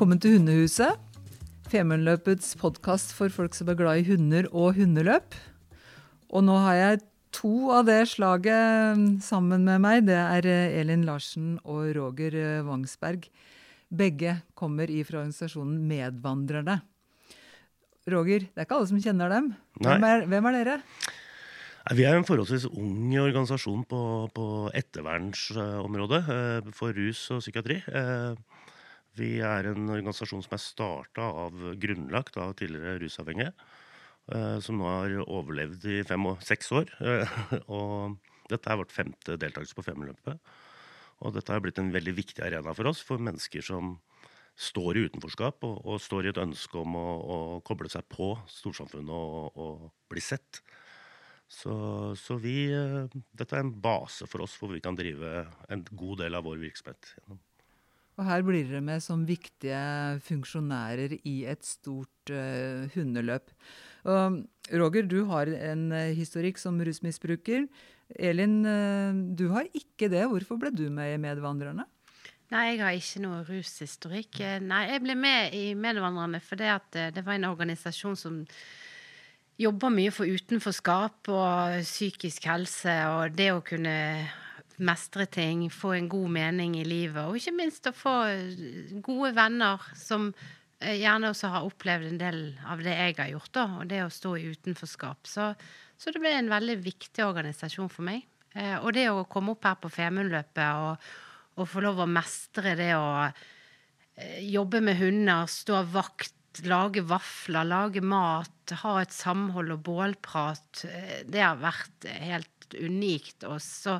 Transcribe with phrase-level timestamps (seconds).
[0.00, 0.96] Velkommen til Hundehuset.
[1.70, 5.34] Femundløpets podkast for folk som er glad i hunder og hundeløp.
[6.30, 7.00] Og nå har jeg
[7.34, 10.06] to av det slaget sammen med meg.
[10.06, 13.26] Det er eh, Elin Larsen og Roger eh, Wangsberg.
[13.90, 16.80] Begge kommer fra organisasjonen Medvandrerne.
[18.10, 19.50] Roger, det er ikke alle som kjenner dem.
[19.82, 20.78] Hvem er, hvem er dere?
[21.90, 24.00] Vi er en forholdsvis ung organisasjon på,
[24.34, 24.46] på
[24.78, 27.80] ettervernsområdet eh, for rus og psykiatri.
[29.18, 33.50] Vi er en organisasjon som er starta av grunnlagt av tidligere rusavhengige.
[34.30, 36.90] Eh, som nå har overlevd i fem og seks år.
[37.02, 37.32] Eh,
[37.72, 38.18] og
[38.50, 40.38] dette er vårt femte deltakelse på Femundløpet.
[41.20, 43.96] Og dette har blitt en veldig viktig arena for oss, for mennesker som
[44.60, 48.32] står i utenforskap og, og står i et ønske om å, å koble seg på
[48.50, 50.62] storsamfunnet og, og bli sett.
[51.50, 51.74] Så,
[52.14, 56.22] så vi, eh, dette er en base for oss hvor vi kan drive en god
[56.22, 57.14] del av vår virksomhet.
[57.18, 57.40] gjennom.
[58.20, 59.80] Og her blir dere med som viktige
[60.26, 63.48] funksjonærer i et stort uh, hundeløp.
[64.04, 64.42] Og
[64.76, 67.64] Roger, du har en uh, historikk som rusmisbruker.
[68.20, 70.26] Elin, uh, du har ikke det.
[70.28, 71.88] Hvorfor ble du med i Medvandrerne?
[72.52, 74.42] Nei, jeg har ikke noe rushistorikk.
[74.68, 76.76] Nei, jeg ble med i Medvandrerne fordi
[77.16, 78.40] det var en organisasjon som
[79.60, 83.96] jobber mye for utenforskap og psykisk helse og det å kunne
[84.80, 87.26] mestre ting, få en god mening i livet.
[87.28, 88.14] Og ikke minst å få
[89.04, 90.30] gode venner som
[90.80, 94.02] eh, gjerne også har opplevd en del av det jeg har gjort, da, og det
[94.04, 95.28] å stå i utenforskap.
[95.28, 95.50] Så,
[96.00, 98.24] så det ble en veldig viktig organisasjon for meg.
[98.54, 101.08] Eh, og det å komme opp her på Femundløpet og,
[101.58, 106.34] og, få lov å mestre det å eh, jobbe med hunder, stå vakt,
[106.66, 113.46] lage vafler, lage mat, ha et samhold og bålprat, eh, det har vært helt unikt.
[113.48, 113.98] Og så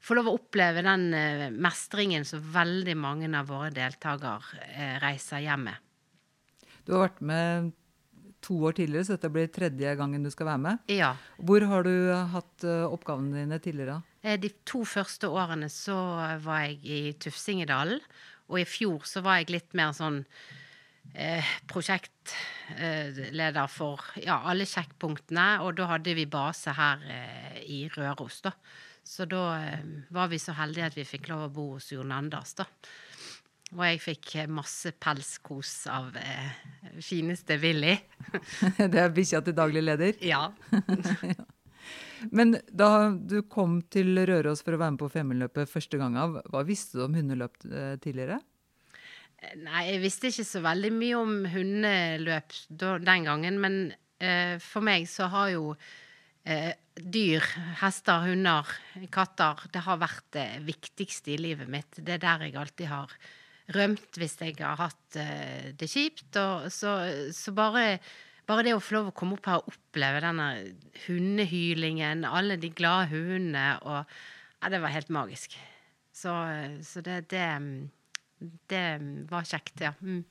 [0.00, 5.44] få lov å oppleve den eh, mestringen som veldig mange av våre deltakere eh, reiser
[5.44, 5.84] hjem med.
[6.86, 7.72] Du har vært med
[8.40, 10.86] to år tidligere, så dette blir tredje gangen du skal være med.
[10.94, 11.10] Ja.
[11.42, 11.92] Hvor har du
[12.32, 13.98] hatt oppgavene dine tidligere?
[14.38, 15.96] De to første årene så
[16.44, 17.98] var jeg i Tufsingedalen.
[18.48, 20.22] Og i fjor så var jeg litt mer sånn
[21.14, 25.48] eh, prosjektleder for ja, alle sjekkpunktene.
[25.64, 28.52] Og da hadde vi base her eh, i Røros, da.
[29.08, 32.12] Så da eh, var vi så heldige at vi fikk lov å bo hos Jon
[32.12, 32.68] Anders, da.
[33.76, 36.50] Og jeg fikk eh, masse pelskos av eh,
[37.04, 37.94] fineste Willy.
[38.92, 40.18] det er bikkja til daglig leder?
[40.32, 40.48] Ja.
[42.34, 46.40] Men da du kom til Røros for å være med på Femundløpet første gang av,
[46.50, 48.40] hva visste du om hundeløp eh, tidligere?
[49.38, 53.58] Nei, jeg visste ikke så veldig mye om hundeløp den gangen.
[53.62, 53.76] Men
[54.18, 55.74] eh, for meg så har jo
[56.42, 57.44] eh, dyr,
[57.78, 58.70] hester, hunder,
[59.14, 62.00] katter, det har vært det viktigste i livet mitt.
[62.02, 63.14] Det er der jeg alltid har
[63.76, 66.32] rømt hvis jeg har hatt eh, det kjipt.
[66.42, 66.96] Og så,
[67.34, 68.00] så bare,
[68.48, 70.48] bare, det å få lov å komme opp her og oppleve denne
[71.06, 74.02] hundehylingen, alle de glade hundene, og
[74.58, 75.54] ja, det var helt magisk.
[76.10, 76.34] Så,
[76.82, 77.46] så det, det,
[78.40, 78.84] det,
[79.30, 79.92] var kjekt, ja.
[80.00, 80.22] Mm.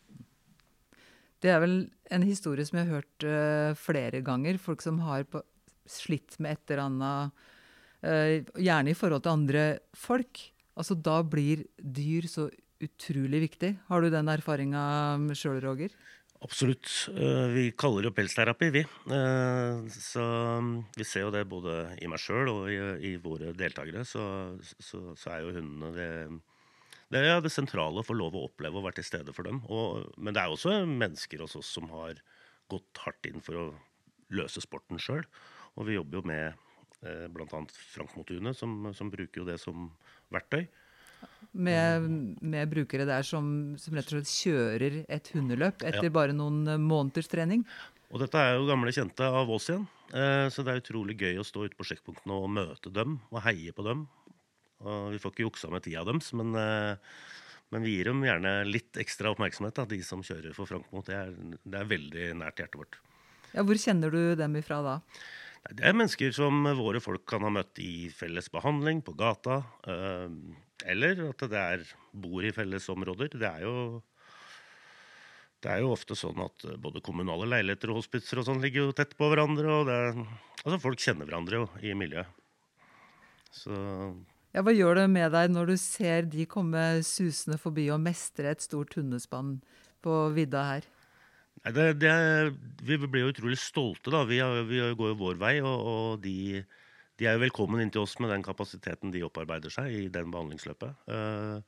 [1.44, 1.78] Det er vel
[2.14, 4.58] en historie som jeg har hørt uh, flere ganger.
[4.62, 5.44] Folk som har på
[5.88, 7.44] slitt med et eller annet,
[8.06, 10.42] uh, gjerne i forhold til andre folk.
[10.78, 12.50] Altså, da blir dyr så
[12.84, 13.74] utrolig viktig.
[13.90, 14.84] Har du den erfaringa
[15.38, 15.94] sjøl, Roger?
[16.46, 16.90] Absolutt.
[17.10, 18.84] Uh, vi kaller det pelsterapi, vi.
[19.10, 20.26] Uh, så
[20.62, 22.78] um, vi ser jo det både i meg sjøl og i,
[23.10, 24.06] i, våre deltakere.
[24.06, 24.22] Så,
[24.78, 26.12] så, så, er jo hundene det,
[27.14, 29.62] det er det sentrale å få lov å oppleve og være til stede for dem.
[29.72, 32.20] Og, men det er også mennesker hos oss som har
[32.72, 33.68] gått hardt inn for å
[34.36, 35.24] løse sporten sjøl.
[35.78, 36.46] Og vi jobber jo med
[37.06, 37.62] eh, bl.a.
[37.94, 39.88] Frank Motune, som, som, bruker jo det som
[40.34, 40.66] verktøy.
[41.58, 42.04] Med,
[42.46, 46.14] med brukere der som, som, rett og slett kjører et hundeløp etter ja.
[46.14, 47.64] bare noen eh, måneders trening?
[48.12, 49.88] Og dette er jo gamle kjente av oss igjen.
[50.12, 53.42] Eh, så det er utrolig gøy å stå ute på sjekkpunktene og møte dem og
[53.48, 54.06] heie på dem.
[54.86, 57.00] Og vi får ikke juksa med tida deres, men, eh,
[57.74, 61.02] men, vi gir dem gjerne litt ekstra oppmerksomhet, da, de som kjører for Frankmo.
[61.06, 61.18] Det
[61.64, 63.00] det er veldig nært hjertet vårt.
[63.54, 65.00] Ja, Hvor kjenner du dem ifra da?
[65.68, 69.64] Det er mennesker som våre folk kan ha møtt i felles behandling på gata.
[69.88, 70.30] Eh,
[70.86, 73.34] eller at det er bor i felles områder.
[73.34, 74.04] Det er jo
[75.66, 78.96] det er jo ofte sånn at både kommunale leiligheter og hospitser og sånn ligger jo
[78.96, 79.66] tett på hverandre.
[79.74, 80.20] og er,
[80.62, 82.30] altså Folk kjenner hverandre jo i miljøet.
[83.52, 83.74] Så
[84.58, 88.52] ja, Hva gjør det med deg når du ser de komme susende forbi og mestre
[88.52, 89.60] et stort hundespann
[90.02, 90.90] på vidda her?
[91.68, 92.12] Det, det,
[92.86, 94.24] vi blir jo utrolig stolte, da.
[94.30, 94.40] Vi,
[94.70, 96.64] vi går jo vår vei, og, og de
[97.18, 100.30] de er jo velkommen inn til oss med den kapasiteten de opparbeider seg i den
[100.34, 101.00] behandlingsløpet.
[101.10, 101.66] Uh,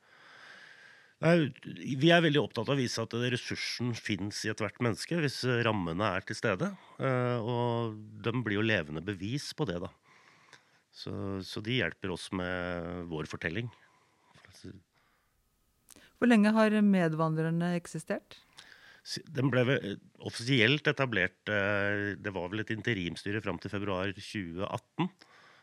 [1.20, 6.06] vi er veldig opptatt av å vise at ressursen fins i ethvert menneske hvis rammene
[6.16, 6.70] er til stede.
[6.96, 9.90] Og de blir jo levende bevis på det, da.
[11.00, 11.12] Så,
[11.46, 13.70] så de hjelper oss med vår fortelling.
[16.20, 18.36] Hvor lenge har Medvandrerne eksistert?
[19.32, 19.62] Den ble
[20.28, 25.08] offisielt etablert eh, Det var vel et interimstyre fram til februar 2018.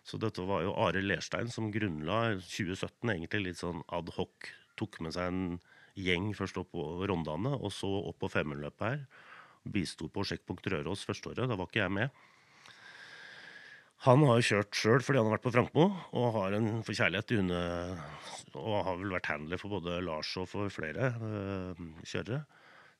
[0.08, 4.50] Så dette var jo Are Lerstein som grunnla 2017, egentlig litt sånn ad hoc.
[4.80, 5.60] Tok med seg en
[5.98, 9.04] gjeng først opp på Rondane, og så opp på Femundløpet her.
[9.68, 11.50] Bisto på Sjekkpunkt Røros første året.
[11.52, 12.26] Da var ikke jeg med.
[14.06, 17.30] Han har jo kjørt sjøl fordi han har vært på Frankmo, og har en forkjærlighet
[17.30, 17.62] til hunde.
[18.58, 22.44] Og har vel vært handler for både Lars og for flere øh, kjørere.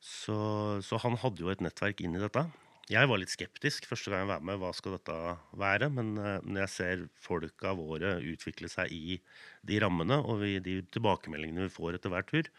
[0.02, 0.38] Så,
[0.84, 2.44] så, han hadde jo et nettverk inn i dette.
[2.88, 4.58] Jeg var litt skeptisk første gang jeg var med.
[4.62, 5.16] Hva skal dette
[5.60, 5.90] være?
[5.94, 9.20] Men øh, når jeg ser folka våre utvikle seg i
[9.66, 12.50] de rammene, og vi, de tilbakemeldingene vi får etter hver tur,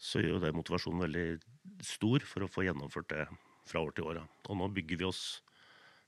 [0.00, 3.28] så gjør jo det motivasjonen veldig stor for å få gjennomført det
[3.68, 4.24] fra år til år.
[4.48, 5.24] Og nå bygger vi oss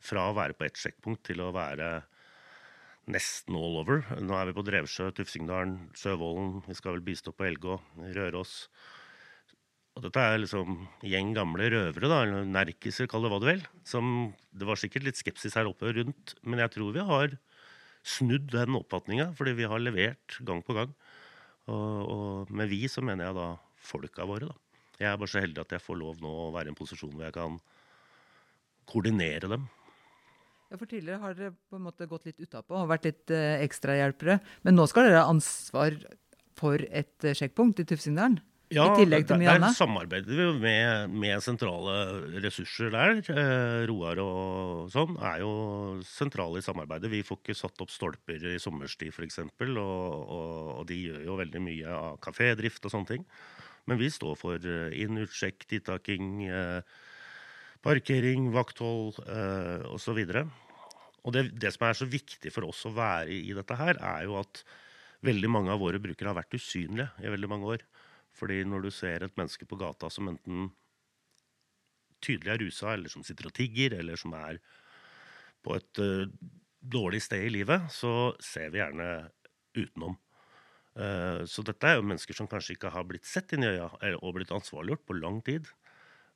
[0.02, 2.00] fra å være på ett sjekkpunkt til å være
[3.10, 4.02] nesten all over.
[4.22, 6.60] Nå er vi på Drevsjø, Tufsingdalen, Søvollen.
[6.69, 7.78] Vi skal vel bistå på Elgå,
[8.14, 8.66] Røros.
[9.93, 13.64] Og dette er liksom gjeng gamle røvere, da, eller nerkiser, kall det hva du vil.
[13.87, 17.34] Som, det var sikkert litt skepsis her oppe rundt, men jeg tror vi har
[18.02, 20.94] snudd den oppfatninga, fordi vi har levert gang på gang.
[21.70, 23.50] Og, og med vi så mener jeg da
[23.84, 24.58] folka våre, da.
[25.02, 27.12] Jeg er bare så heldig at jeg får lov nå å være i en posisjon
[27.12, 27.56] hvor jeg kan
[28.87, 29.64] koordinere dem.
[30.72, 33.60] Ja, for Tidligere har dere på en måte gått litt utapå og vært litt eh,
[33.60, 34.38] ekstrahjelpere.
[34.64, 35.98] Men nå skal dere ha ansvar
[36.56, 38.38] for et eh, sjekkpunkt i Tufsingdalen?
[38.72, 41.96] Ja, I tillegg til mye der samarbeider vi med, med sentrale
[42.40, 43.20] ressurser der.
[43.20, 45.52] Eh, Roar og sånn er jo
[46.08, 47.12] sentrale i samarbeidet.
[47.12, 51.38] Vi får ikke satt opp stolper i sommerstid f.eks., og, og, og de gjør jo
[51.42, 53.28] veldig mye av kafédrift og sånne ting.
[53.90, 56.46] Men vi står for eh, inn-, utsjekk, tidtaking.
[56.48, 57.02] Eh,
[57.82, 60.20] parkering, vakthold eh, osv.
[61.23, 64.26] Og det, det, som er så viktig for oss å være i dette her, er
[64.29, 64.62] jo at
[65.23, 67.84] veldig mange av våre brukere har vært usynlige i veldig mange år.
[68.38, 70.70] Fordi når du ser et menneske på gata som enten
[72.23, 74.58] tydelig er rusa, eller som sitter og tigger, eller som er
[75.62, 76.26] på et uh,
[76.81, 79.08] dårlig sted i livet, så ser vi gjerne
[79.79, 80.17] utenom.
[80.99, 83.90] Uh, så dette er jo mennesker som kanskje ikke har blitt sett inn i øya
[84.19, 85.70] og blitt ansvarliggjort på lang tid.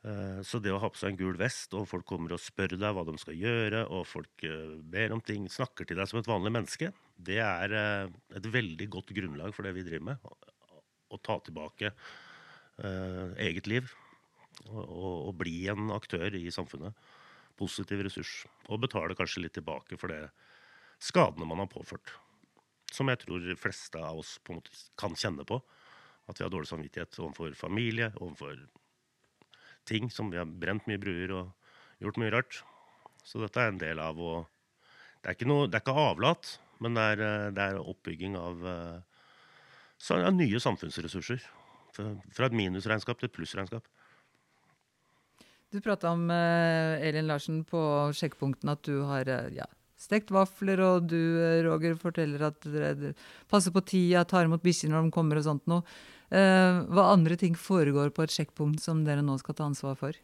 [0.05, 2.77] Eh, så det å ha på seg en gul vest, og folk kommer og spør
[2.77, 6.21] deg hva de skal gjøre, og folk eh, ber om ting, snakker til deg som
[6.21, 10.31] et vanlig menneske, det er eh, et veldig godt grunnlag for det vi driver med.
[11.07, 11.95] Å ta tilbake
[12.77, 13.87] eget liv
[14.69, 16.93] og, bli en aktør i samfunnet.
[17.57, 18.33] Positiv ressurs.
[18.69, 20.27] Og betale kanskje litt tilbake for det
[21.01, 22.13] skadene man har påført.
[22.93, 25.57] Som jeg tror de fleste av oss på en måte kan kjenne på.
[26.29, 28.61] At vi har dårlig samvittighet overfor familie, overfor
[29.87, 32.61] ting som vi har brent mye bruer og gjort mye rart.
[33.27, 34.37] Så dette er en del av å
[35.23, 36.49] Det er ikke, noe, det er ikke avlat,
[36.79, 38.99] men det er, eh, det er oppbygging av eh,
[40.23, 41.41] ja, nye samfunnsressurser.
[41.97, 43.89] Fra et minusregnskap til et plussregnskap.
[45.73, 47.81] Du prata om uh, Elin Larsen på
[48.15, 49.67] Sjekkpunkten at du har ja,
[49.99, 51.19] stekt vafler, og du,
[51.67, 53.15] Roger, forteller at dere
[53.51, 55.83] passer på tida, tar imot bikkjer når de kommer og sånt noe.
[56.27, 60.17] Uh, hva andre ting foregår på et sjekkpunkt som dere nå skal ta ansvar for?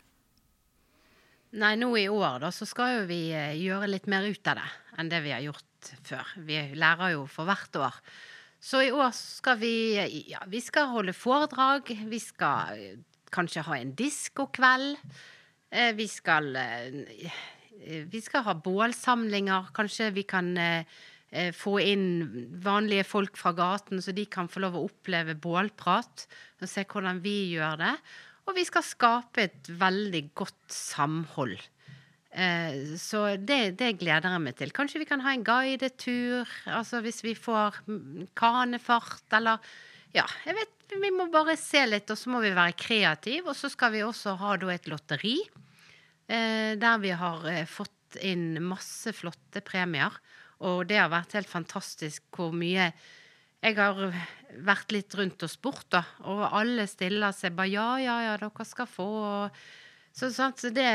[1.53, 4.57] Nei, nå i år da, så skal jo vi eh, gjøre litt mer ut av
[4.57, 4.69] det
[4.99, 6.31] enn det vi har gjort før.
[6.49, 7.99] Vi lærer jo for hvert år.
[8.63, 9.75] Så i år skal vi
[10.31, 11.93] ja, vi skal holde foredrag.
[12.09, 12.97] Vi skal eh,
[13.35, 14.97] kanskje ha en diskokveld.
[15.69, 17.37] Eh, vi skal eh,
[18.09, 19.73] Vi skal ha bålsamlinger.
[19.77, 20.89] Kanskje vi kan eh, Eh,
[21.57, 22.05] få inn
[22.61, 26.27] vanlige folk fra gaten, så de kan få lov å oppleve bålprat
[26.61, 27.95] og se hvordan vi gjør det.
[28.49, 31.57] Og vi skal skape et veldig godt samhold.
[32.33, 34.73] Eh, så det, det, gleder jeg meg til.
[34.75, 37.83] Kanskje vi kan ha en guidetur, altså hvis vi får
[38.39, 39.61] kanefart, eller
[40.13, 43.49] Ja, jeg vet, vi må bare se litt, og så må vi være kreative.
[43.49, 45.39] Og så skal vi også ha da et lotteri,
[46.29, 50.13] eh, der vi har fått inn masse flotte premier.
[50.63, 52.93] Og det har vært helt fantastisk hvor mye
[53.63, 53.99] Jeg har
[54.67, 56.03] vært litt rundt og spurt, da.
[56.27, 59.11] Og alle stiller seg bare ja, ja, ja, dere skal få.
[60.13, 60.89] Så, så, det,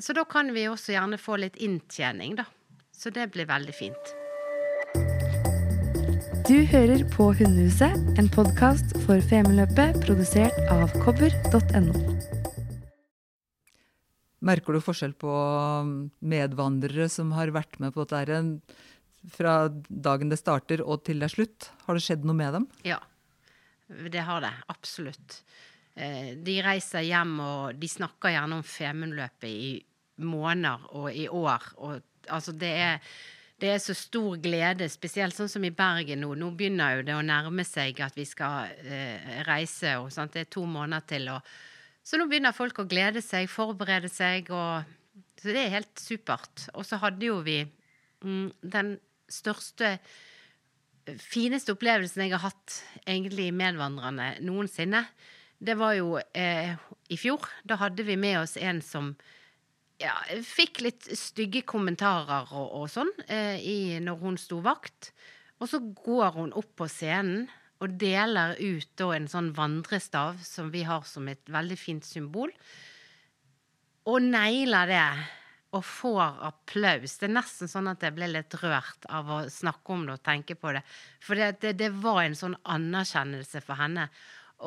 [0.00, 2.46] så da kan vi også gjerne få litt inntjening, da.
[2.94, 4.14] Så det blir veldig fint.
[6.44, 11.94] Du hører på Hundehuset, en podkast for Femundløpet produsert av kobber.no.
[14.44, 15.34] Merker du forskjell på
[16.20, 18.42] medvandrere som har vært med på dette?
[19.32, 21.68] Fra dagen det starter og til det er slutt?
[21.86, 22.66] Har det skjedd noe med dem?
[22.84, 23.00] Ja,
[23.88, 24.52] det har det.
[24.72, 25.42] Absolutt.
[25.94, 29.70] Eh, de reiser hjem, og de snakker gjerne om Femundløpet i
[30.24, 31.68] måneder og i år.
[31.86, 33.14] Og, altså, det er,
[33.62, 36.32] det er så stor glede, spesielt sånn som i Bergen nå.
[36.38, 40.34] Nå begynner jo det å nærme seg at vi skal eh, reise, og sant?
[40.34, 41.30] det er to måneder til.
[41.36, 41.54] Og,
[42.04, 44.84] så nå begynner folk å glede seg, forberede seg, og,
[45.40, 46.68] så det er helt supert.
[46.74, 48.96] Og så hadde jo vi mm, den
[49.34, 49.96] største
[51.20, 53.56] fineste opplevelsen jeg har hatt egentlig i
[54.44, 55.04] noensinne,
[55.64, 56.74] det var jo eh,
[57.08, 57.44] i fjor.
[57.64, 59.12] Da hadde vi med oss en som
[60.02, 60.14] ja,
[60.44, 65.12] fikk litt stygge kommentarer og, og sånn eh, i, når hun sto vakt.
[65.62, 67.46] Og så går hun opp på scenen
[67.82, 72.52] og deler ut da en sånn vandrestav som vi har som et veldig fint symbol.
[74.08, 75.06] Og nailer det
[75.74, 77.18] og får applaus.
[77.18, 80.24] Det er nesten sånn at jeg ble litt rørt av å snakke om det og
[80.26, 80.84] tenke på det.
[81.24, 84.06] For det, det, det var en sånn anerkjennelse for henne.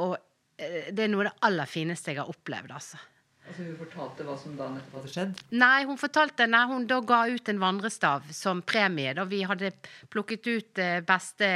[0.04, 0.18] Og
[0.60, 3.00] eh, det er noe av det aller fineste jeg har opplevd, altså.
[3.48, 5.42] Altså Hun fortalte hva som da nettopp hadde skjedd?
[5.56, 9.16] Nei, hun fortalte nei, hun da ga ut en vandrestav som premie.
[9.16, 9.72] Da vi hadde
[10.12, 11.50] plukket ut eh, beste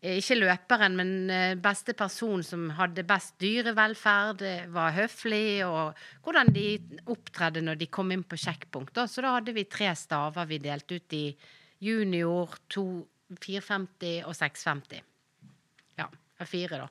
[0.00, 6.68] ikke løperen, men eh, beste person som hadde best dyrevelferd, var høflig, og hvordan de
[7.12, 8.96] opptredde når de kom inn på sjekkpunkt.
[9.10, 11.26] Så da hadde vi tre staver vi delte ut i
[11.84, 12.86] junior, 2,
[13.40, 15.04] 450 og 650.
[16.00, 16.08] Ja,
[16.48, 16.88] fire, da.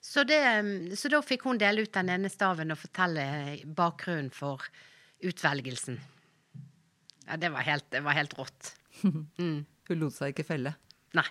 [0.00, 0.38] Så, det,
[0.96, 4.62] så, da fikk hun dele ut den ene staven og fortelle bakgrunnen for
[5.26, 5.98] utvelgelsen.
[7.26, 8.74] Ja, det var helt, det var helt rått.
[9.38, 9.62] Mm.
[9.88, 10.72] Hun lot seg ikke felle?
[11.16, 11.24] Nei.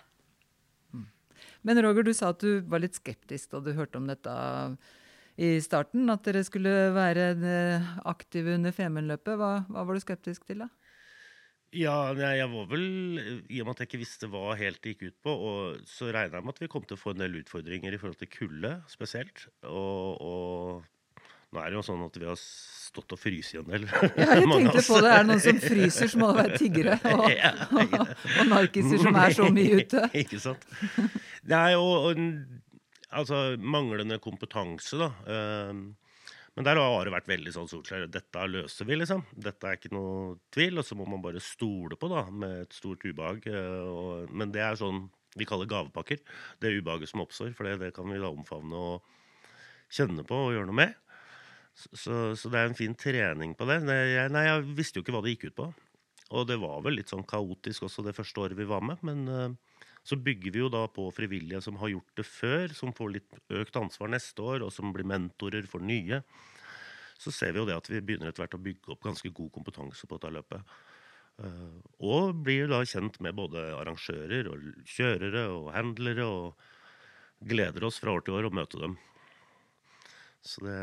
[1.66, 4.34] Men Roger, du sa at du var litt skeptisk da du hørte om dette
[5.38, 6.08] i starten.
[6.10, 9.38] At dere skulle være eh, aktive under Femundløpet.
[9.38, 10.70] Hva, hva var du skeptisk til, da?
[11.76, 12.84] Ja, jeg var vel
[13.52, 16.08] I og med at jeg ikke visste hva helt det gikk ut på, og så
[16.08, 18.30] regna jeg med at vi kom til å få en del utfordringer i forhold til
[18.32, 19.44] kulde spesielt.
[19.68, 23.68] Og, og, nå er det jo sånn at vi har stått og fryst i en
[23.68, 23.84] del.
[23.84, 25.12] Ja, jeg tenkte på det.
[25.12, 27.26] Er det noen som fryser, så må det være tiggere og,
[27.82, 30.04] og, og narkiser som er så mye ute.
[30.24, 30.64] ikke sant.
[31.46, 35.12] Nei, og, og altså manglende kompetanse, da.
[35.28, 36.08] Uh,
[36.58, 38.08] men der har det vært veldig sånn solskjær.
[38.10, 39.20] Dette løser vi, liksom.
[39.30, 40.80] Dette er ikke noe tvil.
[40.80, 43.46] Og så må man bare stole på, da, med et stort ubehag.
[43.46, 45.04] Eh, men det er sånn
[45.38, 46.18] vi kaller gavepakker.
[46.58, 47.52] Det ubehaget som oppstår.
[47.54, 49.06] For det, det kan vi da omfavne og
[49.86, 50.98] kjenne på og gjøre noe med.
[51.78, 53.78] Så, så det er en fin trening på det.
[53.86, 55.70] Jeg, nei, jeg visste jo ikke hva det gikk ut på.
[56.34, 58.98] Og det var vel litt sånn kaotisk også det første året vi var med.
[59.06, 59.77] Men uh,
[60.08, 63.40] så bygger vi jo da på frivillige som har gjort det før, som får litt
[63.60, 66.22] økt ansvar neste år, og som blir mentorer for nye
[67.18, 69.50] så ser vi jo det at vi begynner etter hvert å bygge opp ganske god
[69.56, 70.74] kompetanse på dette løpet.
[71.38, 78.00] Uh, og blir da kjent med både arrangører og kjørere og handlere, og gleder oss
[78.02, 78.96] fra år til år å møte dem.
[80.46, 80.78] Så det,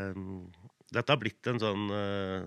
[0.92, 2.44] dette har blitt en sånn uh,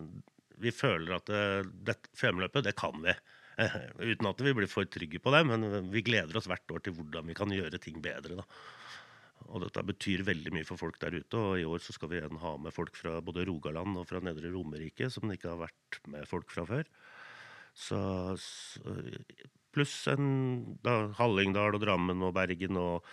[0.61, 3.13] Vi føler at det, Femundløpet, det kan vi.
[4.11, 6.95] Uten at vi blir for trygge på det, men vi gleder oss hvert år til
[6.97, 8.39] hvordan vi kan gjøre ting bedre.
[8.39, 8.45] da.
[9.47, 11.39] Og dette betyr veldig mye for folk der ute.
[11.39, 14.21] Og i år så skal vi igjen ha med folk fra både Rogaland og fra
[14.23, 16.89] Nedre Romerike som det ikke har vært med folk fra før.
[17.79, 17.99] Så,
[19.73, 20.27] pluss en
[20.83, 23.07] da, Hallingdal og Drammen og Bergen og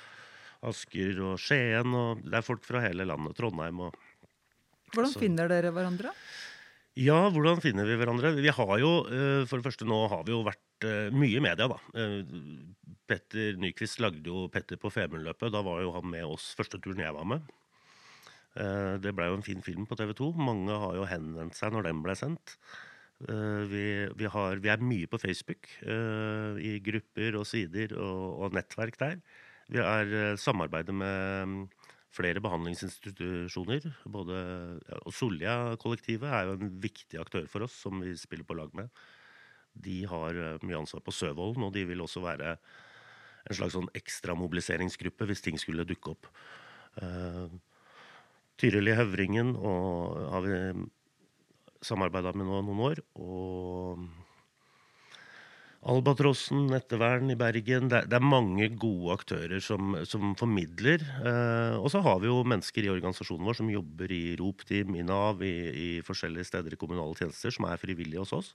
[0.67, 1.95] Asker og Skien.
[1.95, 3.37] Og det er folk fra hele landet.
[3.39, 4.03] Trondheim og
[4.95, 5.23] Hvordan så.
[5.23, 6.13] finner dere hverandre?
[6.97, 8.31] Ja, hvordan finner vi hverandre?
[8.41, 11.43] Vi har jo, eh, For det første, nå har vi jo vært eh, mye i
[11.45, 11.77] media, da.
[11.93, 12.25] Eh,
[13.07, 15.53] Petter Nyquist lagde jo Petter på Femundløpet.
[15.53, 17.45] Da var jo han med oss første turen jeg var med.
[18.57, 20.31] Det blei jo en fin film på TV 2.
[20.41, 22.55] Mange har jo henvendt seg når den ble sendt.
[23.21, 23.83] Vi,
[24.17, 29.21] vi, har, vi er mye på Facebook, i grupper og sider og, og nettverk der.
[29.69, 31.69] Vi er samarbeidet med
[32.15, 33.87] flere behandlingsinstitusjoner.
[34.13, 34.41] Både,
[34.87, 38.91] ja, Solja-kollektivet er jo en viktig aktør for oss, som vi spiller på lag med.
[39.77, 42.57] De har uh, mye ansvar på Søvollen, og de vil også være
[43.47, 46.31] en slags sånn ekstramobiliseringsgruppe hvis ting skulle dukke opp.
[46.97, 47.53] Uh,
[48.57, 50.55] Tyrili Høvringen og har vi
[51.85, 53.03] samarbeida med nå noen år.
[53.21, 54.07] Og
[55.87, 57.87] Albatrossen, Nettevern i Bergen.
[57.93, 61.05] Det er, mange gode aktører som, som formidler.
[61.21, 65.05] Eh, og så har vi jo mennesker i organisasjonen vår som jobber i ROP-team, i
[65.07, 68.51] Nav, i, i, forskjellige steder i kommunale tjenester, som er frivillige hos oss.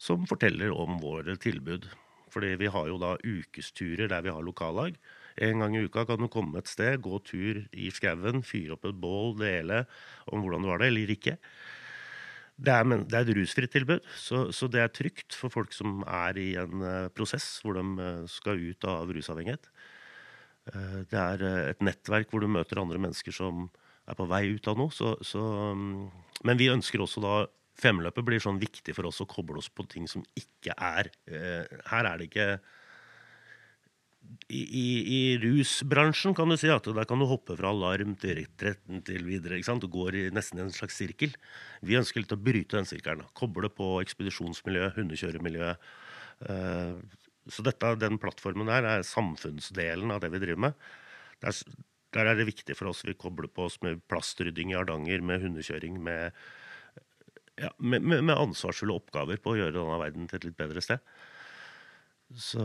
[0.00, 1.90] Som forteller om våre tilbud.
[2.32, 4.96] Fordi vi har jo da ukesturer der vi har lokallag.
[5.36, 8.88] En gang i uka kan du komme et sted, gå tur i skauen, fyre opp
[8.88, 9.84] et bål, dele
[10.32, 11.36] om hvordan du var det, eller ikke.
[12.56, 16.00] Det er, det er et rusfritt tilbud, så, så, det er trygt for folk som
[16.08, 19.68] er i en uh, prosess hvor de uh, skal ut av rusavhengighet.
[20.72, 21.44] Uh, det er
[21.74, 23.66] et nettverk hvor du møter andre mennesker som
[24.08, 24.94] er på vei ut av noe.
[24.94, 25.42] Så, så,
[25.76, 26.08] um,
[26.48, 27.36] men vi ønsker også da
[27.76, 32.06] Femløpet blir sånn viktig for oss å koble oss på ting som ikke er Her
[32.08, 32.46] er det ikke
[34.46, 39.02] i, i, rusbransjen kan du si at der kan du hoppe fra alarm til retretten
[39.06, 39.58] til videre.
[39.58, 39.82] ikke sant?
[39.82, 41.34] Du går i nesten en slags sirkel.
[41.82, 43.26] Vi ønsker litt å bryte den sirkelen.
[43.38, 45.72] Koble på ekspedisjonsmiljø, hundekjøremiljø.
[46.46, 47.00] Uh,
[47.50, 50.84] så dette, den plattformen der er samfunnsdelen av det vi driver med.
[51.42, 51.58] Der,
[52.14, 53.04] der, er det viktig for oss.
[53.06, 56.38] Vi kobler på oss med plastrydding i Hardanger, med hundekjøring, med,
[57.58, 60.82] ja, med, med, med ansvarsfulle oppgaver på å gjøre denne verden til et litt bedre
[60.84, 61.02] sted.
[62.34, 62.62] Så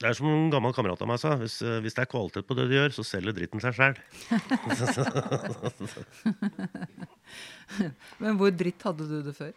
[0.00, 1.34] det er som en gammel kamerat av meg sa.
[1.36, 3.98] Hvis, eh, hvis, det er kvalitet på det du gjør, så selger dritten seg sjæl.
[8.22, 9.52] Men hvor dritt hadde du det før?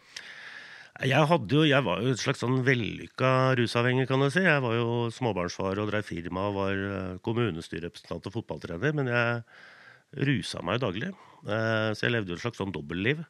[1.00, 4.44] Jeg, jo, jeg var jo et slags sånn vellykka rusavhengig, kan du si.
[4.44, 8.92] Jeg var jo småbarnsfar og drev firma og var eh, kommunestyrerepresentant og fotballtrener.
[9.00, 11.10] Men jeg rusa meg jo daglig.
[11.48, 13.24] Eh, så jeg levde jo et slags sånn dobbeltliv.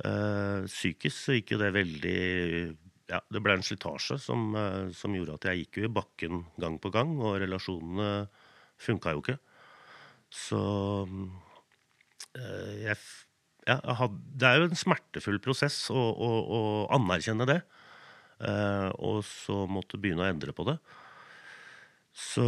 [0.00, 2.20] Psykisk så gikk jo det veldig
[3.10, 6.44] ja, det ble en slitasje som, eh, som, gjorde at jeg gikk jo i bakken
[6.62, 8.28] gang på gang, og relasjonene
[8.80, 9.36] funka jo ikke.
[10.30, 10.62] Så
[12.38, 12.96] eh, jeg,
[13.66, 16.60] ja, had, Det er jo en smertefull prosess å, å, å
[16.96, 17.60] anerkjenne det.
[18.40, 20.78] Eh, og så måtte begynne å endre på det.
[22.16, 22.46] Så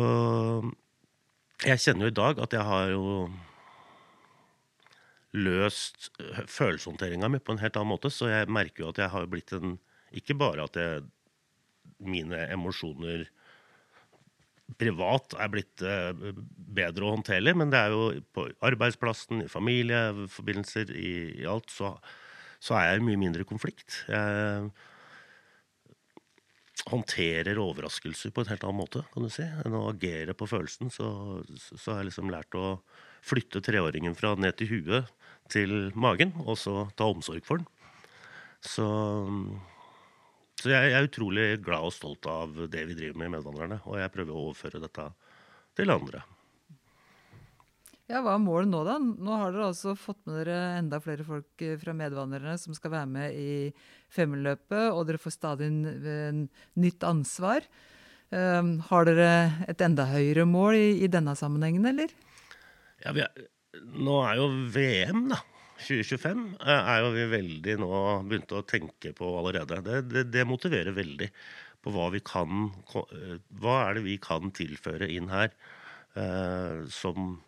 [1.63, 3.31] jeg kjenner jo i dag at jeg har jo
[5.33, 6.11] løst
[6.51, 9.55] følelseshåndteringa mi på en helt annen måte, så jeg merker jo at jeg har blitt
[9.57, 9.79] en
[10.19, 11.05] ikke bare at jeg,
[12.03, 13.27] mine emosjoner
[14.79, 16.13] privat er blitt uh,
[16.73, 21.95] bedre å håndtere, men det er jo på arbeidsplassen, i familieforbindelser, i, i alt, så,
[22.59, 24.03] så, er jeg mye mindre konflikt.
[24.09, 24.71] Jeg
[26.89, 30.91] håndterer overraskelser på en helt annen måte, kan du si, enn å agere på følelsen.
[30.91, 31.07] Så,
[31.61, 32.79] så har jeg liksom lært å
[33.23, 35.13] flytte treåringen fra ned til huet
[35.53, 37.69] til magen, og så ta omsorg for den.
[38.63, 38.87] Så
[40.63, 43.81] så jeg, er utrolig glad og stolt av det vi driver med i Medvandrerne.
[43.91, 45.09] Og jeg prøver å overføre dette
[45.79, 46.23] til andre.
[48.11, 48.99] Ja, Hva er målet nå, da?
[49.01, 52.93] Nå har dere altså fått med dere enda flere folk eh, fra Medvandrerne som skal
[52.95, 53.55] være med i
[54.13, 57.67] Femmeløpet, og dere får stadig nytt ansvar.
[58.33, 59.31] Um, har dere
[59.69, 62.13] et enda høyere mål i, i denne sammenhengen, eller?
[63.03, 65.41] Ja, er, Nå er jo VM, da.
[65.83, 67.93] 2025 eh, er jo vi veldig nå
[68.29, 69.81] begynt å tenke på allerede.
[69.85, 71.29] Det, det, det, motiverer veldig
[71.83, 72.69] på hva vi kan
[72.99, 75.51] eh, Hva er det vi kan tilføre inn her
[76.19, 77.41] eh, som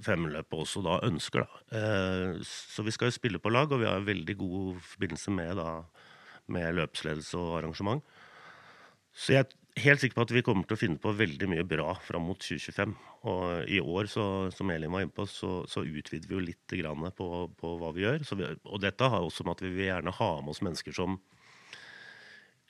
[0.00, 1.80] femløpet også da ønsker, da.
[2.46, 5.82] Så vi skal jo spille på lag, og vi har veldig god forbindelse med, da,
[6.54, 8.04] med løpsledelse og arrangement.
[9.12, 9.50] Så jeg
[9.84, 12.38] helt sikker på at vi kommer til å finne på veldig mye bra fram mot
[12.40, 12.94] 2025.
[13.30, 16.76] Og i år, så, som Elin var inne på, så, så, utvider vi jo litt
[17.16, 17.28] på,
[17.60, 18.24] på hva vi gjør.
[18.38, 21.20] Vi, og dette har også med at vi vil gjerne ha med oss mennesker som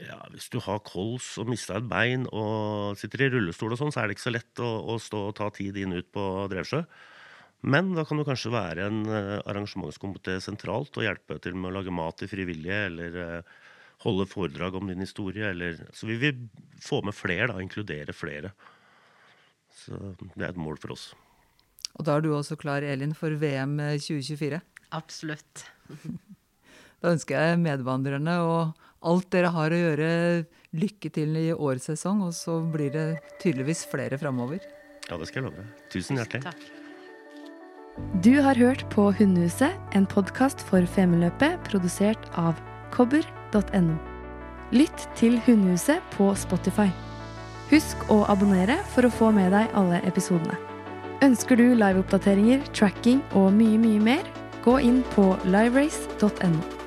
[0.01, 3.93] ja, Hvis du har kols og mista et bein og sitter i rullestol, og sånn,
[3.93, 6.25] så er det ikke så lett å, å stå og ta tid inn ut på
[6.49, 6.81] Drevsjø.
[7.69, 11.75] Men da kan du kanskje være en uh, arrangementskomité sentralt og hjelpe til med å
[11.77, 13.59] lage mat til frivillige, eller uh,
[14.05, 15.51] holde foredrag om din historie.
[15.51, 16.45] Eller, så vi vil
[16.83, 18.53] få med flere, da, inkludere flere.
[19.75, 19.97] Så
[20.35, 21.11] det er et mål for oss.
[21.99, 24.61] Og da er du også klar, Elin, for VM 2024?
[24.97, 25.67] Absolutt.
[27.01, 30.11] da ønsker jeg medvandrerne og alt dere har å gjøre,
[30.77, 32.23] lykke til i årets sesong.
[32.29, 33.07] Og så blir det
[33.43, 34.63] tydeligvis flere framover.
[35.09, 35.67] Ja, det skal jeg love.
[35.93, 36.45] Tusen hjertelig.
[36.47, 36.69] Takk.
[38.25, 42.57] Du har hørt på Hundehuset, en podkast for Femundløpet produsert av
[43.51, 43.97] kobber.no.
[44.73, 46.91] Lytt til Hundehuset på Spotify.
[47.71, 50.59] Husk å abonnere for å få med deg alle episodene.
[51.23, 54.27] Ønsker du liveoppdateringer, tracking og mye, mye mer,
[54.65, 56.80] gå inn på liverace.no.